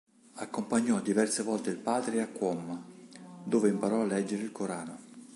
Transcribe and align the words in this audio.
Accompagnò 0.37 0.99
diverse 0.99 1.43
volte 1.43 1.69
il 1.69 1.77
padre 1.77 2.23
a 2.23 2.27
Qom 2.27 2.83
dove 3.43 3.69
imparò 3.69 4.01
a 4.01 4.05
leggere 4.07 4.41
il 4.41 4.51
Corano. 4.51 4.97